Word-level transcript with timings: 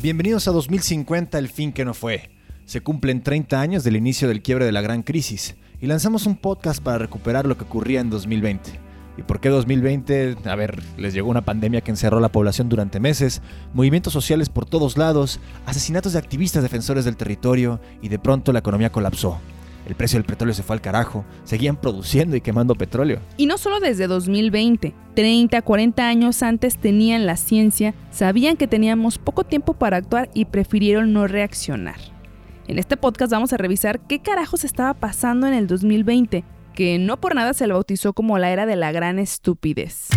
Bienvenidos 0.00 0.46
a 0.46 0.52
2050, 0.52 1.40
el 1.40 1.48
fin 1.48 1.72
que 1.72 1.84
no 1.84 1.92
fue. 1.92 2.30
Se 2.66 2.80
cumplen 2.80 3.20
30 3.20 3.60
años 3.60 3.82
del 3.82 3.96
inicio 3.96 4.28
del 4.28 4.42
quiebre 4.42 4.64
de 4.64 4.70
la 4.70 4.80
gran 4.80 5.02
crisis 5.02 5.56
y 5.80 5.88
lanzamos 5.88 6.24
un 6.24 6.36
podcast 6.36 6.80
para 6.80 6.98
recuperar 6.98 7.46
lo 7.46 7.58
que 7.58 7.64
ocurría 7.64 8.00
en 8.00 8.08
2020. 8.08 8.78
¿Y 9.16 9.22
por 9.22 9.40
qué 9.40 9.48
2020? 9.48 10.36
A 10.44 10.54
ver, 10.54 10.80
les 10.96 11.14
llegó 11.14 11.28
una 11.28 11.44
pandemia 11.44 11.80
que 11.80 11.90
encerró 11.90 12.18
a 12.18 12.20
la 12.20 12.30
población 12.30 12.68
durante 12.68 13.00
meses, 13.00 13.42
movimientos 13.74 14.12
sociales 14.12 14.48
por 14.48 14.66
todos 14.66 14.96
lados, 14.96 15.40
asesinatos 15.66 16.12
de 16.12 16.20
activistas 16.20 16.62
defensores 16.62 17.04
del 17.04 17.16
territorio 17.16 17.80
y 18.00 18.08
de 18.08 18.20
pronto 18.20 18.52
la 18.52 18.60
economía 18.60 18.92
colapsó. 18.92 19.40
El 19.88 19.94
precio 19.94 20.18
del 20.18 20.26
petróleo 20.26 20.54
se 20.54 20.62
fue 20.62 20.76
al 20.76 20.82
carajo, 20.82 21.24
seguían 21.44 21.76
produciendo 21.76 22.36
y 22.36 22.42
quemando 22.42 22.74
petróleo. 22.74 23.20
Y 23.38 23.46
no 23.46 23.56
solo 23.56 23.80
desde 23.80 24.06
2020, 24.06 24.94
30, 25.14 25.62
40 25.62 26.06
años 26.06 26.42
antes 26.42 26.76
tenían 26.76 27.24
la 27.24 27.38
ciencia, 27.38 27.94
sabían 28.10 28.58
que 28.58 28.68
teníamos 28.68 29.16
poco 29.16 29.44
tiempo 29.44 29.72
para 29.72 29.96
actuar 29.96 30.28
y 30.34 30.44
prefirieron 30.44 31.14
no 31.14 31.26
reaccionar. 31.26 31.96
En 32.66 32.78
este 32.78 32.98
podcast 32.98 33.32
vamos 33.32 33.54
a 33.54 33.56
revisar 33.56 33.98
qué 34.00 34.20
carajos 34.20 34.62
estaba 34.62 34.92
pasando 34.92 35.46
en 35.46 35.54
el 35.54 35.66
2020, 35.66 36.44
que 36.74 36.98
no 36.98 37.18
por 37.18 37.34
nada 37.34 37.54
se 37.54 37.66
le 37.66 37.72
bautizó 37.72 38.12
como 38.12 38.36
la 38.36 38.50
era 38.50 38.66
de 38.66 38.76
la 38.76 38.92
gran 38.92 39.18
estupidez. 39.18 40.08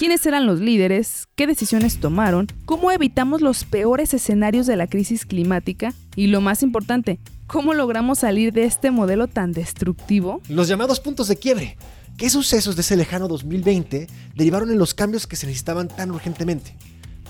Quiénes 0.00 0.24
eran 0.24 0.46
los 0.46 0.60
líderes, 0.60 1.28
qué 1.36 1.46
decisiones 1.46 2.00
tomaron, 2.00 2.46
cómo 2.64 2.90
evitamos 2.90 3.42
los 3.42 3.64
peores 3.64 4.14
escenarios 4.14 4.66
de 4.66 4.74
la 4.74 4.86
crisis 4.86 5.26
climática 5.26 5.92
y 6.16 6.28
lo 6.28 6.40
más 6.40 6.62
importante, 6.62 7.20
cómo 7.46 7.74
logramos 7.74 8.20
salir 8.20 8.54
de 8.54 8.64
este 8.64 8.90
modelo 8.90 9.26
tan 9.26 9.52
destructivo. 9.52 10.40
Los 10.48 10.68
llamados 10.68 11.00
puntos 11.00 11.28
de 11.28 11.36
quiebre. 11.36 11.76
¿Qué 12.16 12.30
sucesos 12.30 12.76
de 12.76 12.80
ese 12.80 12.96
lejano 12.96 13.28
2020 13.28 14.06
derivaron 14.34 14.70
en 14.70 14.78
los 14.78 14.94
cambios 14.94 15.26
que 15.26 15.36
se 15.36 15.46
necesitaban 15.46 15.88
tan 15.88 16.10
urgentemente? 16.12 16.74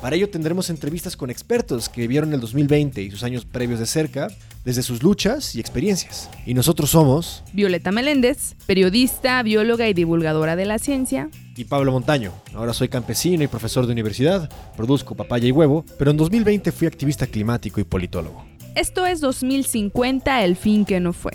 Para 0.01 0.17
ello 0.17 0.31
tendremos 0.31 0.71
entrevistas 0.71 1.15
con 1.15 1.29
expertos 1.29 1.91
que 1.91 2.01
vivieron 2.01 2.33
el 2.33 2.41
2020 2.41 3.03
y 3.03 3.11
sus 3.11 3.23
años 3.23 3.45
previos 3.45 3.81
de 3.81 3.87
cerca, 3.87 4.29
desde 4.65 4.83
sus 4.83 5.03
luchas 5.03 5.55
y 5.55 5.61
experiencias. 5.61 6.31
Y 6.47 6.55
nosotros 6.55 6.91
somos 6.91 7.43
Violeta 7.53 7.93
Meléndez, 7.93 8.55
periodista, 8.67 9.43
bióloga 9.43 9.89
y 9.89 9.95
divulgadora 9.95 10.57
de 10.57 10.65
la 10.65 10.79
ciencia. 10.79 11.29
Y 11.55 11.65
Pablo 11.65 11.93
Montaño. 11.93 12.33
Ahora 12.55 12.73
soy 12.73 12.89
campesino 12.89 13.45
y 13.45 13.49
profesor 13.49 13.85
de 13.85 13.93
universidad, 13.93 14.51
produzco 14.75 15.15
papaya 15.15 15.47
y 15.49 15.53
huevo, 15.53 15.85
pero 15.99 16.11
en 16.13 16.17
2020 16.17 16.73
fui 16.73 16.87
activista 16.87 17.27
climático 17.27 17.79
y 17.79 17.85
politólogo. 17.85 18.47
Esto 18.75 19.05
es 19.05 19.21
2050, 19.21 20.45
el 20.45 20.57
fin 20.57 20.87
que 20.87 21.01
no 21.01 21.13
fue. 21.13 21.33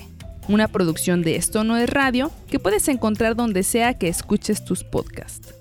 Una 0.48 0.68
producción 0.68 1.22
de 1.22 1.36
Esto 1.36 1.64
no 1.64 1.78
es 1.78 1.88
radio 1.88 2.32
que 2.50 2.60
puedes 2.60 2.88
encontrar 2.88 3.36
donde 3.36 3.62
sea 3.62 3.96
que 3.96 4.08
escuches 4.08 4.66
tus 4.66 4.84
podcasts. 4.84 5.54